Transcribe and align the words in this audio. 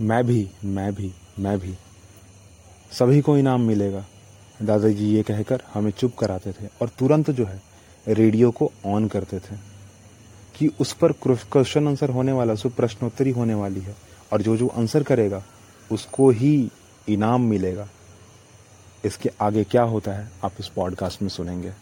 मैं 0.00 0.24
भी 0.26 0.50
मैं 0.64 0.94
भी 0.94 1.12
मैं 1.38 1.58
भी। 1.58 1.74
सभी 2.92 3.20
को 3.20 3.36
इनाम 3.38 3.60
मिलेगा। 3.60 4.04
दादाजी 4.62 5.06
ये 5.06 5.22
कहकर 5.22 5.62
हमें 5.74 5.90
चुप 5.90 6.16
कराते 6.16 6.52
थे 6.52 6.66
और 6.82 6.88
तुरंत 6.88 7.30
जो 7.30 7.44
है, 7.44 7.62
रेडियो 8.08 8.50
को 8.50 8.72
ऑन 8.86 9.08
करते 9.08 9.38
थे 9.38 9.56
कि 10.56 10.70
उस 10.80 10.92
पर 10.92 11.12
क्वेश्चन 11.12 11.88
आंसर 11.88 12.10
होने 12.10 12.32
वाला, 12.32 12.54
सो 12.54 12.68
प्रश्नोत्तरी 12.68 13.30
होने 13.30 13.54
वाली 13.54 13.80
है 13.80 13.96
और 14.32 14.42
जो 14.42 14.56
जो 14.56 14.68
आंसर 14.68 15.02
करेगा, 15.02 15.44
उसको 15.92 16.30
ही 16.30 16.70
इनाम 17.08 17.42
मिलेगा। 17.42 17.88
इसके 19.04 19.30
आगे 19.40 19.64
क्या 19.64 19.82
होता 19.82 20.12
है, 20.12 20.30
आप 20.44 20.52
इस 20.60 20.68
पॉडकास्ट 20.68 21.22
में 21.22 21.28
सुनेंगे। 21.28 21.72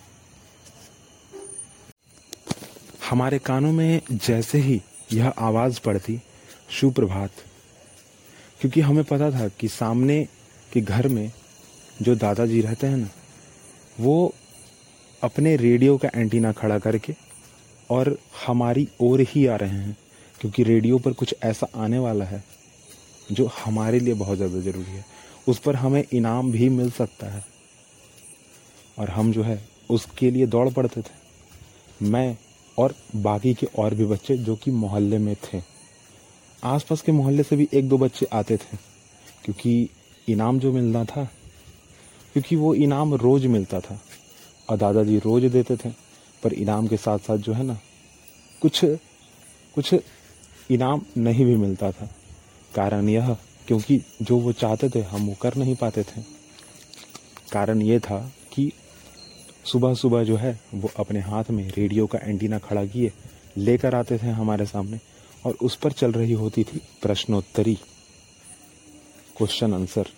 हमारे 3.10 3.38
कानों 3.38 3.72
में 3.72 4.00
जैसे 4.12 4.58
ही 4.58 4.82
यह 5.12 5.28
आवाज़ 5.28 5.80
पड़ती, 5.80 6.22
सुप्रभात। 6.80 7.30
क्योंकि 8.60 8.80
हमें 8.80 9.04
पता 9.04 9.30
था 9.30 9.48
कि 9.50 9.68
सामने 9.68 10.22
के 10.72 10.80
घर 10.80 11.08
में 11.08 11.30
जो 12.02 12.14
दादाजी 12.16 12.60
रहते 12.60 12.86
हैं 12.86 12.96
ना, 12.96 13.08
वो 14.00 14.34
अपने 15.22 15.56
रेडियो 15.56 15.96
का 15.98 16.10
एंटीना 16.14 16.52
खड़ा 16.52 16.78
करके 16.78 17.14
और 17.90 18.16
हमारी 18.46 18.86
ओर 19.00 19.20
ही 19.20 19.46
आ 19.46 19.56
रहे 19.56 19.70
हैं, 19.70 19.96
क्योंकि 20.40 20.62
रेडियो 20.62 20.98
पर 20.98 21.12
कुछ 21.12 21.34
ऐसा 21.42 21.66
आने 21.76 21.98
वाला 21.98 22.24
है 22.24 22.42
जो 23.32 23.50
हमारे 23.56 24.00
लिए 24.00 24.14
बहुत 24.14 24.36
ज़्यादा 24.36 24.60
ज़रूरी 24.60 24.90
है। 24.90 25.04
उस 25.48 25.58
पर 25.58 25.76
हमें 25.76 26.04
इनाम 26.12 26.52
भी 26.52 26.68
मिल 26.68 26.90
सकता 26.90 27.26
है। 27.26 27.44
और 28.98 29.10
हम 29.10 29.32
जो 29.32 29.42
है, 29.42 29.60
उसके 29.90 30.30
लिए 30.30 30.46
दौड़ 30.46 30.68
पड़ते 30.68 31.00
थे। 31.00 32.06
मैं 32.06 32.36
और 32.78 32.94
बाकी 33.16 33.54
के 33.54 33.66
और 33.78 33.94
भी 33.94 34.04
बच्चे 34.04 34.36
जो 34.36 34.56
कि 34.56 34.70
मोहल्ले 34.70 35.18
में 35.18 35.34
थे। 35.44 35.60
आसपास 36.64 37.02
के 37.02 37.12
मोहल्ले 37.12 37.42
से 37.42 37.56
भी 37.56 37.68
एक 37.74 37.88
दो 37.88 37.98
बच्चे 37.98 38.26
आते 38.32 38.56
थे, 38.56 38.76
क्योंकि 39.44 39.88
इनाम 40.28 40.58
जो 40.58 40.72
मिलना 40.72 41.04
था, 41.04 41.24
क्योंकि 42.34 42.56
वो 42.56 42.74
इनाम 42.76 43.14
रोज 43.14 43.46
मिलता 43.46 43.80
था 43.80 43.98
और 44.68 44.76
दादाजी 44.76 45.18
रोज 45.18 45.44
देते 45.44 45.76
थे, 45.76 45.90
पर 46.42 46.52
इनाम 46.52 46.86
के 46.86 46.96
साथ 46.96 47.18
साथ 47.18 47.38
जो 47.38 47.52
है 47.52 47.64
ना, 47.64 47.78
कुछ 48.62 48.84
कुछ 49.74 49.94
इनाम 50.70 51.02
नहीं 51.16 51.44
भी 51.44 51.56
मिलता 51.56 51.90
था। 51.92 52.08
कारण 52.74 53.08
यह, 53.08 53.36
क्योंकि 53.66 54.00
जो 54.22 54.36
वो 54.36 54.52
चाहते 54.52 54.88
थे, 54.88 55.00
हम 55.00 55.26
वो 55.26 55.34
कर 55.42 55.54
नहीं 55.56 55.74
पाते 55.76 56.02
थे। 56.02 56.22
कारण 57.52 57.82
ये 57.82 57.98
था 58.00 58.18
कि 58.52 58.70
सुबह 59.64 59.94
सुबह 59.94 60.24
जो 60.24 60.36
है, 60.36 60.58
वो 60.74 60.90
अपने 60.98 61.20
हाथ 61.20 61.50
में 61.50 61.68
रेडियो 61.68 62.06
का 62.06 62.18
एंटीना 62.18 62.58
खड़ा 62.58 62.84
किए, 62.84 63.12
लेकर 63.56 63.94
आते 63.94 64.18
थे 64.18 64.30
हमारे 64.30 64.66
सामने। 64.66 64.98
और 65.46 65.56
उस 65.62 65.76
पर 65.76 65.92
चल 65.92 66.12
रही 66.12 66.32
होती 66.32 66.64
थी 66.64 66.80
प्रश्नोत्तरी। 67.02 67.74
क्वेश्चन 69.36 69.74
आंसर 69.74 70.08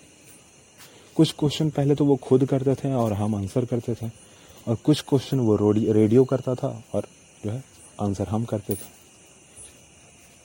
कुछ 1.17 1.35
क्वेश्चन 1.39 1.71
पहले 1.71 1.95
तो 1.95 2.05
वो 2.05 2.17
खुद 2.17 2.45
करते 2.45 2.75
थे 2.75 2.93
और 2.93 3.13
हम 3.13 3.35
आंसर 3.35 3.65
करते 3.65 3.95
थे। 3.95 4.11
और 4.69 4.75
कुछ 4.75 5.01
क्वेश्चन 5.01 5.41
वो 5.41 5.73
रेडियो 5.73 6.25
करता 6.25 6.55
था 6.55 6.83
और 6.95 7.09
जो 7.45 7.51
है 7.51 7.65
आंसर 8.01 8.29
हम 8.29 8.45
करते 8.45 8.75
थे। 8.75 8.87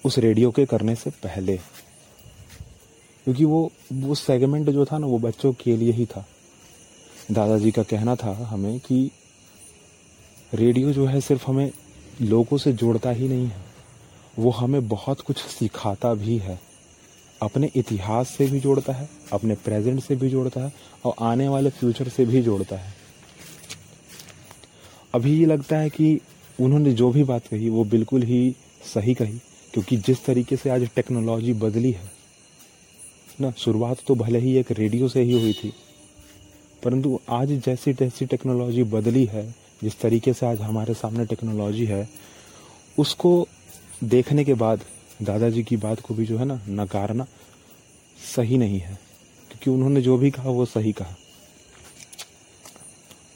उस 0.05 0.17
रेडियो 0.17 0.52
के 0.52 0.66
करने 0.66 0.95
से 0.95 1.09
पहले। 1.09 1.58
क्योंकि 1.58 3.45
वो 3.45 3.72
वो 3.94 4.16
सेगमेंट 4.16 4.70
जो 4.70 4.86
था 4.86 4.98
ना, 4.98 5.08
वो 5.08 5.20
बच्चों 5.20 5.53
के 5.53 5.78
लिए 5.78 5.92
ही 5.92 6.05
था। 6.05 6.25
दादाजी 7.31 7.72
का 7.72 7.83
कहना 7.83 8.16
था 8.16 8.33
हमें 8.45 8.80
कि 8.80 9.11
रेडियो 10.53 10.94
जो 10.94 11.05
है 11.05 11.22
सिर्फ़ 11.22 11.45
हमें 11.48 11.72
लोगों 12.22 12.58
से 12.58 12.73
जोड़ता 12.73 13.09
ही 13.09 13.28
नहीं 13.28 13.48
है। 13.48 13.66
वो 14.39 14.52
हमें 14.52 14.88
बहुत 14.88 15.21
कुछ 15.21 15.38
सिखाता 15.38 16.13
भी 16.13 16.38
है। 16.38 16.59
अपने 17.41 17.69
इतिहास 17.75 18.30
से 18.30 18.47
भी 18.47 18.59
जोड़ता 18.59 18.93
है, 18.93 19.09
अपने 19.33 19.55
प्रेजेंट 19.55 20.02
से 20.03 20.16
भी 20.16 20.30
जोड़ता 20.30 20.61
है 20.61 20.73
और 21.05 21.13
आने 21.21 21.47
वाले 21.47 21.69
फ्यूचर 21.69 22.07
से 22.07 22.25
भी 22.25 22.41
जोड़ता 22.41 22.75
है। 22.75 22.93
अभी 25.14 25.39
ये 25.39 25.45
लगता 25.45 25.77
है 25.77 25.89
कि 25.89 26.20
उन्होंने 26.59 26.93
जो 26.93 27.11
भी 27.11 27.23
बात 27.23 27.48
कही, 27.48 27.70
वो 27.70 27.83
बिल्कुल 27.83 28.23
ही 28.23 28.55
सही 28.93 29.14
कही, 29.14 29.37
क्योंकि 29.73 29.98
जिस 29.98 30.25
तरीके 30.25 30.55
से 30.55 30.69
आज 30.69 30.87
टेक्नोलॉजी 30.95 31.54
बदली 31.54 31.92
है, 31.92 32.11
ना, 33.42 33.52
शुरुआत 33.52 33.98
तो 34.08 34.15
भले 34.15 34.39
ही 34.39 34.55
एक 34.58 34.71
रेडियो 34.71 35.08
से 35.08 35.21
ही 35.21 35.42
हुई 35.42 35.54
थी, 35.54 35.73
परंतु 36.83 37.19
आज 37.30 37.52
जैसी 37.65 37.93
जैसी 37.93 38.25
टेक्नोलॉजी 38.25 38.83
बदली 38.83 39.25
है, 39.25 39.55
जिस 39.83 39.99
तरीके 39.99 40.33
से 40.33 40.45
आज 40.45 40.61
हमारे 40.61 40.93
सामने 40.93 41.25
टेक्नोलॉजी 41.25 41.86
है, 41.86 42.09
उसको 42.98 43.46
देखने 44.03 44.43
के 44.45 44.53
बाद 44.53 44.81
दादाजी 45.23 45.63
की 45.63 45.77
बात 45.77 45.99
को 45.99 46.13
भी 46.13 46.25
जो 46.25 46.37
है 46.37 46.45
ना 46.45 46.59
नकारना 46.69 47.25
सही 48.35 48.58
नहीं 48.58 48.80
है, 48.80 48.93
क्योंकि 49.52 49.69
उन्होंने 49.69 50.02
जो 50.02 50.17
भी 50.17 50.31
कहा 50.31 50.49
वो 50.49 50.65
सही 50.65 50.91
कहा। 50.91 51.15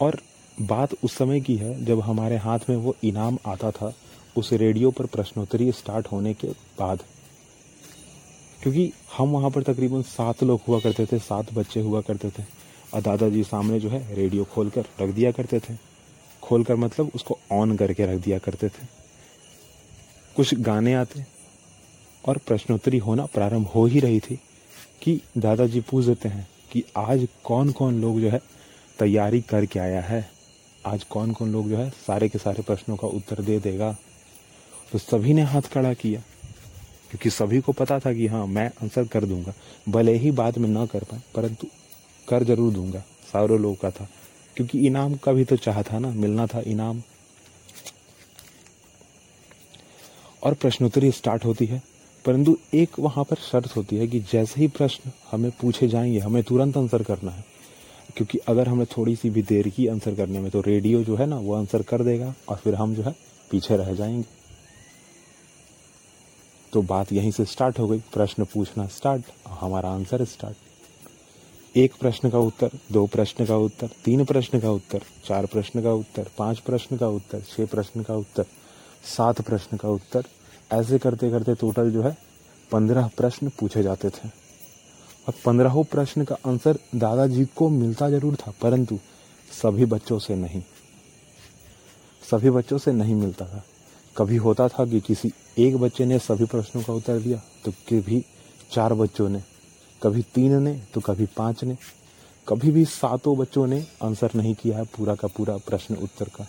और 0.02 0.18
बात 0.58 0.94
उस 1.04 1.18
समय 1.18 1.42
की 1.42 1.56
है 1.56 1.74
जब 1.86 2.00
हमारे 2.00 2.38
हाथ 2.38 2.60
में 2.70 2.76
वो 2.76 2.96
इनाम 3.04 3.38
आता 3.46 3.72
था, 3.72 3.94
उस 4.36 4.54
रेडियो 4.54 4.92
पर 4.92 5.06
प्रश्नोत्तरी 5.06 5.72
स्टार्ट 5.72 6.08
होने 6.08 6.34
के 6.34 6.48
बाद। 6.80 7.04
क्योंकि 8.64 8.92
हम 9.18 9.30
वहाँ 9.30 9.50
पर 9.52 9.64
तकरीबन 9.64 10.02
सात 10.02 10.44
लोग 10.44 10.62
हुआ 10.68 10.80
करते 10.80 11.06
थे, 11.06 11.20
सात 11.20 11.54
बच्चे 11.54 11.82
हुआ 11.82 12.02
करते 12.02 12.30
थे, 12.30 12.44
और 12.94 13.02
दादाजी 13.02 13.44
सामने 13.44 13.80
जो 13.80 13.90
है 13.90 14.16
रेडियो 14.16 14.44
खोल 14.44 14.70
कर 14.70 14.86
रख 15.02 15.10
दिया 15.10 15.32
करते 15.32 15.60
थे। 15.60 15.78
खोल 16.44 16.64
कर 16.64 16.76
मतलब 16.76 17.12
उसको 17.16 17.38
ऑन 17.52 17.78
करके 17.78 18.06
रख 18.06 18.24
दिया 18.24 18.38
करते 18.40 18.70
थे। 18.70 19.01
कुछ 20.36 20.54
गाने 20.56 20.94
आते 20.94 21.24
और 22.24 22.38
प्रश्नोत्तरी 22.38 22.98
होना 22.98 23.26
प्रारंभ 23.26 23.68
हो 23.68 23.86
ही 23.86 24.00
रही 24.00 24.20
थी 24.20 24.40
कि 25.02 25.20
दादाजी 25.38 25.82
पूछ 25.82 26.06
देते 26.06 26.30
हैं 26.30 26.48
कि 26.72 26.84
आज 26.98 27.28
कौन 27.44 27.72
कौन 27.72 28.02
लोग 28.02 28.20
जो 28.22 28.30
है 28.30 28.42
तैयारी 29.00 29.42
करके 29.42 29.80
आया 29.80 30.02
है? 30.02 30.26
आज 30.86 31.04
कौन 31.04 31.32
कौन 31.32 31.52
लोग 31.52 31.70
जो 31.70 31.78
है 31.78 31.90
सारे 31.98 32.30
के 32.30 32.40
सारे 32.40 32.64
प्रश्नों 32.64 32.96
का 32.98 33.08
उत्तर 33.10 33.42
दे 33.42 33.60
देगा? 33.60 33.92
तो 34.92 34.98
सभी 34.98 35.34
ने 35.34 35.42
हाथ 35.44 35.62
खड़ा 35.74 35.94
किया, 35.94 36.22
क्योंकि 37.12 37.30
सभी 37.30 37.60
को 37.62 37.72
पता 37.74 38.00
था 38.00 38.14
कि 38.14 38.28
हाँ 38.28 38.46
मैं 38.48 38.68
आंसर 38.84 39.08
कर 39.08 39.26
दूँगा। 39.26 39.54
भले 39.90 40.16
ही 40.18 40.32
बाद 40.32 40.58
में 40.58 40.70
ना 40.70 40.86
कर 40.86 41.04
पाए, 41.04 41.22
परंतु 41.36 41.68
कर 42.28 42.44
ज़रूर 42.44 42.74
दूँगा। 42.74 43.04
सारों 43.34 43.60
लोगों 43.60 43.76
का 43.76 43.92
था, 43.92 44.08
क्योंकि 44.58 44.86
इनाम 44.88 45.16
का 45.16 45.32
भी 45.32 45.46
तो 45.46 45.56
चाह 45.58 45.82
था 45.84 46.00
ना, 46.00 46.10
मिलना 46.10 46.48
था 46.48 46.62
इनाम। 46.62 47.02
और 50.44 50.54
प्रश्नोत्तरी 50.54 51.12
स्टार्ट 51.12 51.46
होती 51.46 51.66
है, 51.66 51.82
परंतु 52.26 52.58
एक 52.74 53.00
वहाँ 53.00 53.24
पर 53.24 53.36
शर्त 53.36 53.76
होती 53.76 53.96
है 53.96 54.08
कि 54.08 54.20
जैसे 54.20 54.62
ही 54.62 54.68
प्रश्न 54.68 55.12
हमें 55.32 55.52
पूछे 55.52 55.88
जाएँगे, 55.88 56.20
हमें 56.20 56.44
तुरंत 56.44 56.78
आंसर 56.78 57.04
करना 57.04 57.32
है। 57.32 57.46
क्योंकि 58.18 58.38
अगर 58.38 58.68
हमें 58.68 58.86
थोड़ी 58.86 59.16
सी 59.16 59.30
भी 59.30 59.42
देर 59.42 59.68
की 59.70 59.88
आंसर 59.88 60.16
करने 60.16 60.40
में 60.40 60.52
तो 60.52 60.62
रेडियो 60.62 61.04
जो 61.04 61.16
है 61.16 61.26
ना, 61.26 61.38
वो 61.38 61.54
आंसर 61.54 61.82
कर 61.82 62.04
देगा 62.04 62.34
और 62.50 62.58
फिर 62.58 62.76
हम 62.76 62.96
जो 62.96 63.04
है 63.04 63.16
पीछे 63.52 63.78
रह 63.78 63.94
जाएँगे। 63.94 64.26
तो 66.74 66.82
बात 66.82 67.14
यहीं 67.14 67.32
से 67.32 67.46
स्टार्ट 67.46 67.80
हो 67.80 67.88
गई, 67.88 68.00
प्रश्न 68.14 68.46
पूछना 68.46 68.88
स्टार्ट 68.88 69.24
हमारा 69.48 69.90
आंसर 69.90 70.26
स्टार्ट 70.26 71.78
एक 71.78 71.94
प्रश्न 72.00 72.30
का 72.30 72.40
उत्तर, 72.40 72.72
दो 72.92 73.06
प्रश्न 73.08 73.46
का 73.46 73.58
उत्तर, 73.58 73.90
तीन 74.06 74.26
प्रश्न 74.26 74.60
का 74.60 74.72
उत्तर, 74.72 75.02
चार 75.26 75.46
प्रश्न 75.46 75.82
का 75.84 75.94
उत्तर, 75.94 76.28
पाँच 76.38 76.60
प्रश्न 76.60 76.98
का 76.98 77.08
उत्तर, 77.08 77.42
छह 77.42 77.66
प्रश्न 77.66 78.04
का 78.04 78.16
उत्तर। 78.16 78.46
सात 79.04 79.42
प्रश्न 79.42 79.78
का 79.78 79.90
उत्तर। 79.90 80.24
ऐसे 80.72 80.98
करते 81.00 81.30
करते 81.32 81.54
टोटल 81.56 81.92
जो 81.92 82.02
है, 82.02 82.16
पंद्रह 82.72 83.10
प्रश्न 83.18 83.50
पूछे 83.60 83.84
जाते 83.84 84.10
थे। 84.10 84.30
और 85.28 85.34
पंद्रहों 85.46 85.84
प्रश्न 85.84 86.24
का 86.24 86.36
आंसर 86.48 86.78
दादाजी 86.96 87.46
को 87.56 87.70
मिलता 87.70 88.10
ज़रूर 88.10 88.36
था, 88.36 88.54
परंतु 88.62 89.00
सभी 89.52 89.86
बच्चों 89.86 90.20
से 90.20 90.36
नहीं। 90.36 90.62
सभी 92.24 92.50
बच्चों 92.50 92.78
से 92.78 92.92
नहीं 92.92 93.16
मिलता 93.16 93.46
था। 93.46 93.64
कभी 94.16 94.38
होता 94.38 94.68
था 94.68 94.86
कि 94.86 95.00
किसी 95.02 95.32
एक 95.60 95.78
बच्चे 95.78 96.06
ने 96.06 96.20
सभी 96.20 96.46
प्रश्नों 96.46 96.84
का 96.84 96.94
उत्तर 96.94 97.20
दिया 97.20 97.42
तो 97.66 97.72
कभी 97.90 98.24
चार 98.72 98.94
बच्चों 98.94 99.28
ने, 99.30 99.42
कभी 100.02 100.22
तीन 100.36 100.62
ने 100.64 100.74
तो 100.94 101.02
कभी 101.02 101.26
पाँच 101.38 101.64
ने, 101.64 101.78
कभी 102.48 102.72
भी 102.72 102.86
सातों 102.88 103.38
बच्चों 103.38 103.66
ने 103.68 103.86
आंसर 104.04 104.32
नहीं 104.36 104.54
किया 104.56 104.78
है 104.78 104.84
पूरा 104.88 105.16
का 105.16 105.28
पूरा 105.28 105.58
प्रश्न 105.60 105.96
उत्तर 105.98 106.30
का। 106.30 106.48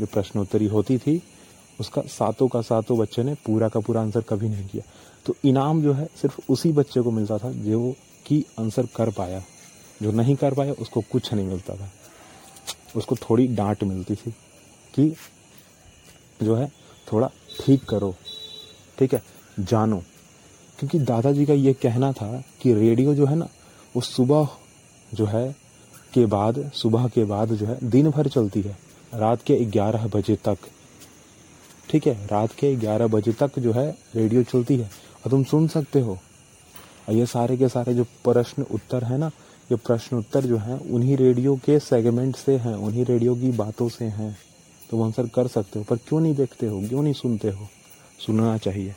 जो 0.00 0.06
प्रश्नोत्तरी 0.06 0.66
होती 0.66 0.96
थी 0.98 1.20
उसका 1.82 2.02
सातों 2.02 2.48
का 2.48 2.60
सातों 2.60 2.98
बच्चे 2.98 3.22
ने 3.22 3.34
पूरा 3.34 3.68
का 3.68 3.80
पूरा 3.80 4.00
आंसर 4.00 4.20
कभी 4.20 4.48
नहीं 4.48 4.68
किया। 4.68 4.82
तो 5.26 5.34
इनाम 5.44 5.82
जो 5.82 5.92
है, 5.92 6.08
सिर्फ़ 6.16 6.40
उसी 6.48 6.72
बच्चे 6.72 7.00
को 7.00 7.10
मिलता 7.10 7.38
था 7.38 7.52
जो 7.52 7.94
कि 8.26 8.44
आंसर 8.60 8.86
कर 8.96 9.10
पाया। 9.10 9.42
जो 10.02 10.12
नहीं 10.12 10.36
कर 10.36 10.54
पाया, 10.54 10.72
उसको 10.72 11.00
कुछ 11.00 11.34
नहीं 11.34 11.46
मिलता 11.46 11.76
था। 11.76 11.92
उसको 12.96 13.16
थोड़ी 13.16 13.46
डांट 13.46 13.84
मिलती 13.84 14.14
थी 14.14 14.30
कि 14.94 15.16
जो 16.42 16.54
है, 16.54 16.72
थोड़ा 17.12 17.30
ठीक 17.60 17.84
करो, 17.84 18.14
ठीक 18.98 19.14
है, 19.14 19.22
जानो। 19.60 20.02
क्योंकि 20.78 20.98
दादाजी 20.98 21.46
का 21.46 21.52
ये 21.52 21.72
कहना 21.72 22.12
था 22.12 22.42
कि 22.62 22.74
रेडियो 22.74 23.14
जो 23.14 23.26
है 23.26 23.36
ना, 23.36 23.48
वो 23.96 24.02
सुबह 24.02 24.48
जो 25.14 25.26
है 25.26 25.56
के 26.14 26.26
बाद, 26.26 26.70
सुबह 26.74 27.08
के 27.08 27.24
बाद 27.24 27.52
जो 27.52 27.66
है, 27.66 27.78
दिन 27.82 28.10
भर 28.10 28.28
चलती 28.28 28.60
है। 28.60 28.78
रात 29.14 29.42
के 29.42 29.56
ग्यारह 29.56 30.06
बजे 30.06 30.36
तक। 30.36 30.58
ठीक 31.90 32.06
है, 32.06 32.26
रात 32.26 32.52
के 32.52 32.76
ग्यारह 32.76 33.06
बजे 33.06 33.32
तक 33.32 33.58
जो 33.58 33.72
है 33.72 33.98
रेडियो 34.14 34.42
चलती 34.42 34.76
है। 34.76 34.90
और 35.24 35.30
तुम 35.30 35.44
सुन 35.44 35.68
सकते 35.68 36.00
हो। 36.00 36.18
और 37.08 37.14
ये 37.14 37.26
सारे 37.26 37.56
के 37.56 37.68
सारे 37.68 37.94
जो 37.94 38.04
प्रश्न 38.04 38.62
उत्तर 38.62 39.04
है 39.04 39.18
ना, 39.18 39.26
ये 39.72 39.76
प्रश्न 39.76 40.16
उत्तर 40.16 40.44
जो 40.44 40.56
हैं, 40.56 40.90
उन्हीं 40.90 41.16
रेडियो 41.16 41.56
के 41.56 41.78
सेगमेंट 41.78 42.36
से 42.36 42.56
हैं, 42.56 42.74
उन्हीं 42.74 43.04
रेडियो 43.04 43.34
की 43.34 43.50
बातों 43.50 43.88
से 43.88 44.04
हैं। 44.04 44.38
तो 44.90 44.96
वो 44.96 45.04
आंसर 45.04 45.26
कर 45.26 45.48
सकते 45.48 45.78
हो, 45.78 45.84
पर 45.84 45.96
क्यों 45.96 46.20
नहीं 46.20 46.34
देखते 46.34 46.66
हो, 46.66 46.88
क्यों 46.88 47.02
नहीं 47.02 47.14
सुनते 47.14 47.50
हो? 47.50 47.68
सुनना 48.26 48.58
चाहिए। 48.58 48.94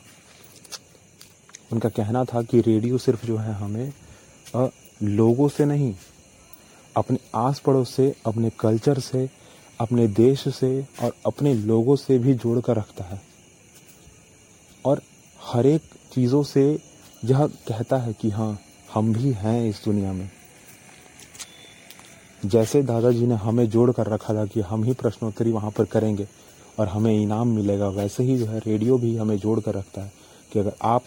उनका 1.74 1.90
कहना 1.90 2.26
था 2.26 2.42
कि 2.42 2.62
रेडियो 2.62 2.98
सिर्फ़ 2.98 3.26
जो 3.26 3.38
है 3.38 3.54
हमें 3.54 3.94
लोगों 5.04 5.50
से 5.50 5.66
नहीं, 5.66 5.96
अपने 6.98 7.18
आस 7.36 7.60
पड़ोस 7.60 7.90
से, 7.90 8.16
अपने 8.26 8.50
कल्चर 8.50 9.00
से 9.00 9.30
अपने 9.80 10.08
देश 10.08 10.48
से 10.56 10.70
और 11.04 11.14
अपने 11.26 11.54
लोगों 11.54 11.96
से 11.96 12.18
भी 12.20 12.34
जोड़ 12.34 12.60
कर 12.60 12.76
रखता 12.76 13.04
है। 13.04 13.22
और 14.86 15.02
हर 15.40 15.66
एक 15.66 15.82
चीज़ों 16.14 16.42
से 16.44 16.64
यह 17.26 17.46
कहता 17.68 17.98
है 17.98 18.14
कि 18.14 18.30
हाँ 18.30 18.58
हम 18.94 19.14
भी 19.14 19.32
हैं 19.34 19.70
इस 19.70 19.82
दुनिया 19.86 20.14
में। 20.14 20.30
जैसे 22.46 22.82
दादाजी 22.84 23.28
ने 23.28 23.36
हमें 23.36 23.68
जोड़ 23.70 23.92
कर 23.92 24.08
रखा 24.08 24.34
था 24.34 24.46
कि 24.46 24.62
हम 24.62 24.84
ही 24.84 24.94
प्रश्नोत्तरी 24.94 25.52
वहाँ 25.52 25.72
पर 25.72 25.86
करेंगे 25.86 26.28
और 26.80 26.88
हमें 26.88 27.14
इनाम 27.14 27.48
मिलेगा, 27.48 27.88
वैसे 27.90 28.24
ही 28.24 28.38
जो 28.38 28.46
है 28.46 28.60
रेडियो 28.60 28.98
भी 28.98 29.16
हमें 29.18 29.38
जोड़ 29.38 29.60
कर 29.60 29.74
रखता 29.74 30.02
है 30.02 30.12
कि 30.54 30.60
अगर 30.60 30.74
आप 30.82 31.04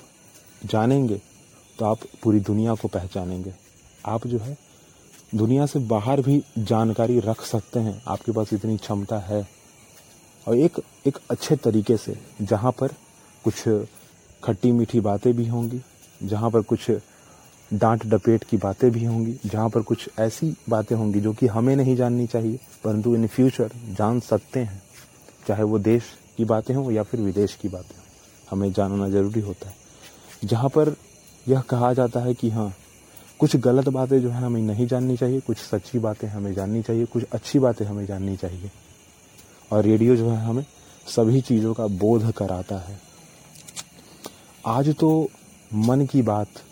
जानेंगे 0.64 1.20
तो 1.78 1.84
आप 1.84 1.98
पूरी 2.22 2.40
दुनिया 2.40 2.74
को 2.74 2.88
पहचानेंगे। 2.88 3.52
आप 4.06 4.26
जो 4.26 4.38
है 4.38 4.56
दुनिया 5.32 5.64
से 5.66 5.78
बाहर 5.78 6.20
भी 6.20 6.42
जानकारी 6.58 7.18
रख 7.20 7.40
सकते 7.40 7.80
हैं। 7.80 8.02
आपके 8.08 8.32
पास 8.32 8.52
इतनी 8.52 8.76
क्षमता 8.76 9.18
है। 9.18 9.46
और 10.46 10.56
एक 10.56 10.80
एक 11.06 11.18
अच्छे 11.30 11.56
तरीके 11.56 11.96
से, 11.96 12.16
जहाँ 12.42 12.72
पर 12.72 12.92
कुछ 13.44 13.62
खट्टी 14.42 14.72
मीठी 14.72 15.00
बातें 15.00 15.32
भी 15.36 15.46
होंगी, 15.46 15.80
जहाँ 16.22 16.50
पर 16.50 16.62
कुछ 16.62 16.90
डांट 17.70 18.06
डपेट 18.06 18.44
की 18.44 18.56
बातें 18.56 18.90
भी 18.90 19.04
होंगी, 19.04 19.38
जहाँ 19.46 19.68
पर 19.70 19.82
कुछ 19.82 20.08
ऐसी 20.18 20.54
बातें 20.68 20.96
होंगी 20.96 21.20
जो 21.20 21.32
कि 21.32 21.46
हमें 21.46 21.74
नहीं 21.76 21.96
जाननी 21.96 22.26
चाहिए, 22.26 22.58
परंतु 22.84 23.14
इन 23.14 23.26
फ्यूचर 23.26 23.70
जान 23.90 24.20
सकते 24.20 24.60
हैं। 24.60 24.82
चाहे 25.48 25.62
वो 25.62 25.78
देश 25.78 26.02
की 26.36 26.44
बातें 26.44 26.74
हों 26.74 26.90
या 26.92 27.02
फिर 27.02 27.20
विदेश 27.20 27.54
की 27.54 27.68
बातें 27.68 27.96
हों, 27.96 28.04
हमें 28.50 28.72
जानना 28.72 29.08
ज़रूरी 29.08 29.40
होता 29.40 29.68
है। 29.68 29.76
जहाँ 30.44 30.68
पर 30.68 30.96
यह 31.46 31.60
कहा 31.60 31.92
जाता 31.92 32.20
है 32.20 32.34
कि 32.34 32.50
हाँ 32.50 32.72
कुछ 33.40 33.54
गलत 33.56 33.88
बातें 33.88 34.20
जो 34.20 34.30
है 34.30 34.42
हमें 34.42 34.60
नहीं 34.62 34.86
जाननी 34.86 35.16
चाहिए, 35.16 35.40
कुछ 35.40 35.58
सच्ची 35.58 35.98
बातें 35.98 36.26
हमें 36.28 36.52
जाननी 36.54 36.82
चाहिए, 36.82 37.04
कुछ 37.04 37.24
अच्छी 37.24 37.58
बातें 37.58 37.84
हमें 37.86 38.04
जाननी 38.06 38.36
चाहिए। 38.36 38.70
और 39.70 39.84
रेडियो 39.84 40.16
जो 40.16 40.30
है 40.30 40.38
हमें 40.38 40.64
सभी 41.06 41.40
चीज़ों 41.40 41.74
का 41.74 41.86
बोध 41.86 42.30
कराता 42.32 42.78
है। 42.78 42.98
आज 44.66 44.94
तो 44.94 45.28
मन 45.74 46.06
की 46.06 46.22
बात 46.22 46.62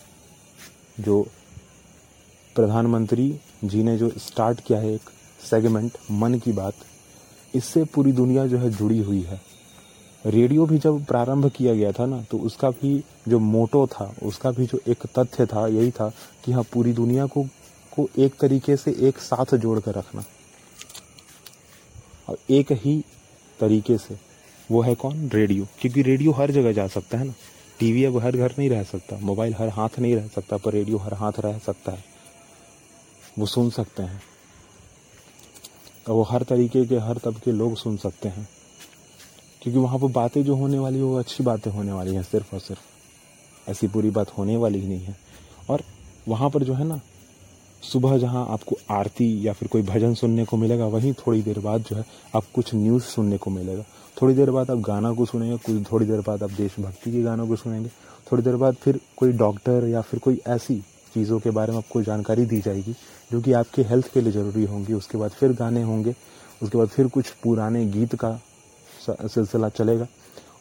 जो 1.01 1.23
प्रधानमंत्री 2.57 3.29
जी 3.65 3.83
ने 3.83 3.97
जो 3.99 4.11
स्टार्ट 4.19 4.61
किया 4.61 4.79
है 4.79 4.95
एक 4.95 5.11
सेगमेंट 5.41 5.93
मन 6.11 6.35
की 6.35 6.53
बात, 6.53 6.75
इससे 7.55 7.85
पूरी 7.85 8.13
दुनिया 8.13 8.47
जो 8.47 8.59
है 8.59 8.71
जुड़ी 8.71 8.99
हुई 8.99 9.23
है। 9.23 9.41
रेडियो 10.27 10.67
भी 10.67 10.79
जब 10.79 11.05
प्रारंभ 11.05 11.51
किया 11.51 11.75
गया 11.75 11.93
था 11.93 12.07
ना 12.07 12.23
तो 12.23 12.39
उसका 12.39 12.71
भी 12.71 13.05
जो 13.29 13.39
मोटो 13.39 13.87
था, 13.87 14.15
उसका 14.23 14.51
भी 14.51 14.67
जो 14.67 14.81
एक 14.89 15.07
तथ्य 15.19 15.47
था, 15.47 15.67
यही 15.67 15.91
था 15.91 16.13
कि 16.45 16.53
हाँ 16.53 16.63
पूरी 16.63 16.93
दुनिया 16.93 17.27
को 17.27 17.45
को 17.93 18.09
एक 18.19 18.35
तरीके 18.41 18.77
से 18.77 18.91
एक 18.91 19.19
साथ 19.19 19.55
जोड़ 19.55 19.81
कर 19.81 19.95
रखना। 19.95 20.25
और 22.29 22.39
एक 22.51 22.67
ही 22.73 23.05
तरीके 23.61 23.99
से 23.99 24.19
वो 24.71 24.83
है 24.83 24.95
कौन? 24.95 25.29
रेडियो। 25.29 25.67
क्योंकि 25.81 26.03
रेडियो 26.03 26.33
हर 26.33 26.51
जगह 26.51 26.73
जा 26.73 26.87
सकता 26.87 27.19
है 27.19 27.25
ना। 27.25 27.35
टीवी 27.79 28.05
अब 28.05 28.19
हर 28.19 28.37
घर 28.37 28.55
नहीं 28.59 28.71
रह 28.71 28.83
सकता, 28.83 29.19
मोबाइल 29.19 29.55
हर 29.55 29.69
हाथ 29.69 29.99
नहीं 29.99 30.17
रह 30.17 30.29
सकता, 30.29 30.57
पर 30.57 30.73
रेडियो 30.73 30.97
हर 30.97 31.15
हाथ 31.15 31.33
रह 31.39 31.59
सकता 31.59 31.93
है। 31.93 32.05
वो 33.39 33.47
सुन 33.47 33.71
सकते 33.71 34.03
हैं। 34.03 34.23
वो 36.09 36.23
हर 36.23 36.43
तरीके 36.43 36.85
के, 36.87 36.97
हर 36.97 37.19
तबके 37.19 37.53
लोग 37.53 37.77
सुन 37.77 37.97
सकते 37.97 38.29
हैं। 38.29 38.49
क्योंकि 39.67 39.81
वहाँ 39.81 39.99
पर 39.99 40.07
बातें 40.07 40.45
जो 40.45 40.55
होने 40.57 40.79
वाली 40.79 40.97
है, 40.97 41.03
वो 41.03 41.19
अच्छी 41.19 41.45
बातें 41.45 41.71
होने 41.71 41.93
वाली 41.93 42.15
हैं 42.15 42.23
सिर्फ़ 42.23 42.55
और 42.55 42.61
सिर्फ़। 42.61 43.71
ऐसी 43.71 43.87
बुरी 43.87 44.11
बात 44.11 44.39
होने 44.39 44.57
वाली 44.57 44.81
ही 44.81 44.89
नहीं 44.89 45.01
है। 45.01 45.17
और 45.71 45.83
वहाँ 46.29 46.51
पर 46.51 46.63
जो 46.63 46.75
है 46.75 46.85
ना, 46.85 47.01
सुबह 47.83 48.19
जहाँ 48.19 48.47
आपको 48.51 48.77
आरती 48.91 49.47
या 49.47 49.53
फिर 49.53 49.69
कोई 49.69 49.83
भजन 49.83 50.15
सुनने 50.15 50.45
को 50.45 50.57
मिलेगा, 50.57 50.87
वहीं 50.87 51.13
थोड़ी 51.13 51.43
देर 51.43 51.59
बाद 51.59 51.81
जो 51.81 51.97
है 51.97 52.05
आप 52.37 52.45
कुछ 52.55 52.75
न्यूज़ 52.75 53.03
सुनने 53.03 53.39
को 53.39 53.51
मिलेगा। 53.51 53.85
थोड़ी 54.23 54.35
देर 54.35 54.51
बाद 54.51 54.71
आप 54.71 54.79
गाना 54.79 55.13
को 55.13 55.27
सुनेंगे, 55.27 55.57
कुछ 55.57 55.93
थोड़ी 55.93 56.07
देर 56.07 56.21
बाद 56.21 56.43
आप 56.43 56.51
देशभक्ति 56.51 57.13
के 57.13 57.23
गानों 57.23 57.49
को 57.49 57.57
सुनेंगे, 57.57 57.89
थोड़ी 58.33 58.43
देर 58.43 58.57
बाद 58.57 58.75
फिर 58.75 59.01
कोई 59.17 59.33
डॉक्टर 59.33 59.89
या 59.89 60.01
फिर 60.01 60.21
कोई 60.21 60.41
ऐसी 60.47 60.79
चीज़ों 61.15 61.41
के 61.41 61.51
बारे 61.51 61.73
में 61.73 61.79
आपको 61.79 62.03
जानकारी 62.03 62.47
दी 62.47 62.61
जाएगी, 62.61 62.93
जो 63.33 63.41
कि 63.41 63.53
आपके 63.53 63.83
हेल्थ 63.83 64.13
के 64.13 64.21
लिए 64.21 64.33
ज़रूरी 64.33 64.65
होंगी। 64.65 64.93
उसके 64.93 65.19
बाद 65.19 65.31
फिर 65.31 65.53
गाने 65.53 65.83
होंगे, 65.83 66.15
उसके 66.63 66.79
बाद 66.79 66.89
फिर 66.89 67.09
कुछ 67.09 67.31
पुराने 67.31 67.87
गीत 67.87 68.15
का 68.15 68.41
सिलसिला 69.09 69.69
चलेगा। 69.69 70.07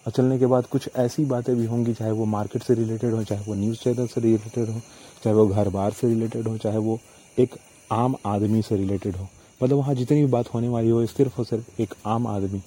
और 0.06 0.12
चलने 0.12 0.38
के 0.40 0.46
बाद 0.46 0.66
कुछ 0.66 0.90
ऐसी 0.96 1.26
बातें 1.26 1.56
भी 1.56 1.66
होंगी, 1.66 1.94
चाहे 1.94 2.12
वो 2.12 2.26
मार्केट 2.26 2.64
से 2.64 2.74
रिलेटेड 2.74 3.14
हो, 3.14 3.24
चाहे 3.24 3.44
वो 3.46 3.54
न्यूज़ 3.56 3.78
चैनल 3.80 4.08
से 4.08 4.22
रिलेटेड 4.22 4.70
हो, 4.70 4.80
चाहे 5.24 5.36
वो 5.36 5.48
घर 5.48 5.70
बार 5.70 5.92
से 5.92 6.08
रिलेटेड 6.08 6.48
हो, 6.48 6.58
चाहे 6.58 6.78
वो 6.78 7.00
एक 7.38 7.56
आम 7.92 8.16
आदमी 8.26 8.62
से 8.62 8.76
रिलेटेड 8.76 9.16
हो। 9.16 9.28
मतलब 9.62 9.78
वहाँ 9.78 9.96
जितनी 9.96 10.22
भी 10.22 10.32
बात 10.32 10.54
होने 10.54 10.68
वाली 10.68 10.90
हो 10.90 11.06
सिर्फ़ 11.06 11.40
और 11.40 11.46
सिर्फ़ 11.46 11.82
एक 11.82 11.94
आम 12.06 12.28
आदमी 12.28 12.60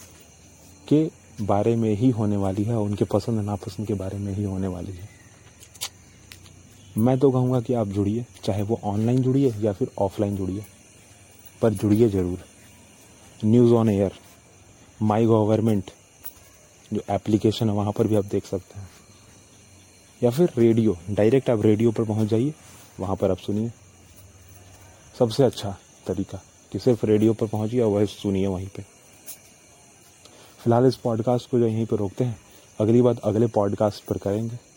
के 0.88 1.08
बारे 1.40 1.76
में 1.76 1.94
ही 1.94 2.10
होने 2.10 2.36
वाली 2.36 2.64
है, 2.64 2.76
उनके 2.76 3.04
पसंद 3.04 3.40
नापसंद 3.40 3.86
के 3.86 3.94
बारे 3.94 4.18
में 4.18 4.32
ही 4.34 4.44
होने 4.44 4.66
वाली 4.66 4.92
है। 4.92 5.08
मैं 6.96 7.18
तो 7.18 7.30
कहूँगा 7.30 7.60
कि 7.60 7.74
आप 7.74 7.88
जुड़िए, 7.88 8.24
चाहे 8.44 8.62
वो 8.62 8.80
ऑनलाइन 8.84 9.22
जुड़िए 9.22 9.52
या 9.60 9.72
फिर 9.72 9.90
ऑफलाइन 9.98 10.36
जुड़िए, 10.36 10.64
पर 11.62 11.72
जुड़िए 11.72 12.08
ज़रूर। 12.08 12.38
News 13.40 13.72
on 13.72 13.88
air. 13.88 14.12
My 15.02 15.26
government 15.26 15.90
जो 16.92 17.02
एप्लीकेशन 17.10 17.68
है, 17.68 17.74
वहाँ 17.74 17.92
पर 17.92 18.06
भी 18.06 18.16
आप 18.16 18.24
देख 18.24 18.46
सकते 18.46 18.80
हैं। 18.80 18.90
या 20.22 20.30
फिर 20.30 20.52
रेडियो 20.58 20.96
डायरेक्ट 21.10 21.50
आप 21.50 21.62
रेडियो 21.62 21.92
पर 21.92 22.04
पहुँच 22.04 22.28
जाइए, 22.28 22.54
वहाँ 23.00 23.16
पर 23.16 23.30
आप 23.30 23.38
सुनिए। 23.38 23.72
सबसे 25.18 25.44
अच्छा 25.44 25.76
तरीका 26.06 26.42
कि 26.72 26.78
सिर्फ़ 26.78 27.06
रेडियो 27.06 27.34
पर 27.34 27.46
पहुँचिए 27.46 27.80
और 27.80 27.90
वह 27.90 28.04
सुनिए 28.04 28.46
वहीं 28.46 28.66
पर 28.66 28.82
फ़िलहाल 30.58 30.86
इस 30.86 30.96
पॉडकास्ट 30.96 31.50
को 31.50 31.58
जो 31.58 31.66
यहीं 31.66 31.86
पर 31.86 31.96
रोकते 31.96 32.24
हैं। 32.24 32.40
अगली 32.80 33.02
बात 33.02 33.18
अगले 33.18 33.46
पॉडकास्ट 33.46 34.04
पर 34.04 34.18
करेंगे। 34.18 34.67